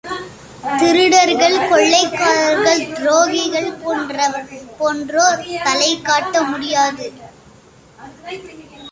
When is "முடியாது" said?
6.49-7.07